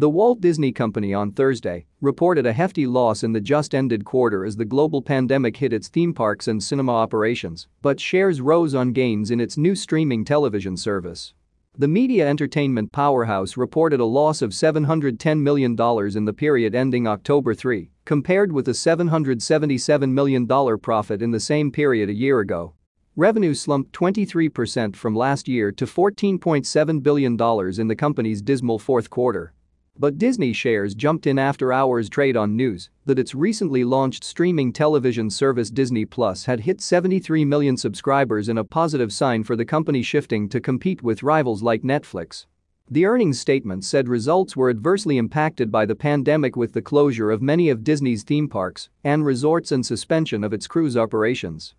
The 0.00 0.08
Walt 0.08 0.40
Disney 0.40 0.70
Company 0.70 1.12
on 1.12 1.32
Thursday 1.32 1.84
reported 2.00 2.46
a 2.46 2.52
hefty 2.52 2.86
loss 2.86 3.24
in 3.24 3.32
the 3.32 3.40
just-ended 3.40 4.04
quarter 4.04 4.44
as 4.44 4.54
the 4.54 4.64
global 4.64 5.02
pandemic 5.02 5.56
hit 5.56 5.72
its 5.72 5.88
theme 5.88 6.14
parks 6.14 6.46
and 6.46 6.62
cinema 6.62 6.92
operations, 6.92 7.66
but 7.82 7.98
shares 7.98 8.40
rose 8.40 8.76
on 8.76 8.92
gains 8.92 9.32
in 9.32 9.40
its 9.40 9.58
new 9.58 9.74
streaming 9.74 10.24
television 10.24 10.76
service. 10.76 11.34
The 11.76 11.88
media 11.88 12.28
entertainment 12.28 12.92
powerhouse 12.92 13.56
reported 13.56 13.98
a 13.98 14.04
loss 14.04 14.40
of 14.40 14.50
$710 14.50 15.40
million 15.40 15.72
in 16.16 16.24
the 16.24 16.32
period 16.32 16.76
ending 16.76 17.08
October 17.08 17.52
3, 17.52 17.90
compared 18.04 18.52
with 18.52 18.68
a 18.68 18.72
$777 18.74 20.12
million 20.12 20.78
profit 20.78 21.22
in 21.22 21.32
the 21.32 21.40
same 21.40 21.72
period 21.72 22.08
a 22.08 22.14
year 22.14 22.38
ago. 22.38 22.74
Revenue 23.16 23.52
slumped 23.52 23.90
23% 23.94 24.94
from 24.94 25.16
last 25.16 25.48
year 25.48 25.72
to 25.72 25.86
$14.7 25.86 27.02
billion 27.02 27.32
in 27.80 27.88
the 27.88 27.96
company's 27.96 28.40
dismal 28.40 28.78
fourth 28.78 29.10
quarter. 29.10 29.54
But 30.00 30.16
Disney 30.16 30.52
shares 30.52 30.94
jumped 30.94 31.26
in 31.26 31.40
after 31.40 31.72
hours 31.72 32.08
trade 32.08 32.36
on 32.36 32.54
news 32.54 32.88
that 33.06 33.18
its 33.18 33.34
recently 33.34 33.82
launched 33.82 34.22
streaming 34.22 34.72
television 34.72 35.28
service 35.28 35.70
Disney 35.70 36.04
Plus 36.04 36.44
had 36.44 36.60
hit 36.60 36.80
73 36.80 37.44
million 37.44 37.76
subscribers 37.76 38.48
in 38.48 38.58
a 38.58 38.64
positive 38.64 39.12
sign 39.12 39.42
for 39.42 39.56
the 39.56 39.64
company 39.64 40.02
shifting 40.02 40.48
to 40.50 40.60
compete 40.60 41.02
with 41.02 41.24
rivals 41.24 41.64
like 41.64 41.82
Netflix. 41.82 42.46
The 42.88 43.06
earnings 43.06 43.40
statement 43.40 43.84
said 43.84 44.08
results 44.08 44.56
were 44.56 44.70
adversely 44.70 45.18
impacted 45.18 45.72
by 45.72 45.84
the 45.84 45.96
pandemic 45.96 46.54
with 46.54 46.74
the 46.74 46.80
closure 46.80 47.32
of 47.32 47.42
many 47.42 47.68
of 47.68 47.82
Disney's 47.82 48.22
theme 48.22 48.48
parks 48.48 48.90
and 49.02 49.26
resorts 49.26 49.72
and 49.72 49.84
suspension 49.84 50.44
of 50.44 50.52
its 50.52 50.68
cruise 50.68 50.96
operations. 50.96 51.74